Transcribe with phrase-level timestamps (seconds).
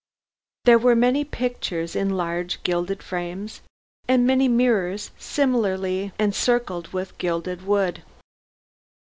[0.65, 3.61] There were many pictures in large gilded frames
[4.07, 8.01] and many mirrors similarly encircled with gilded wood.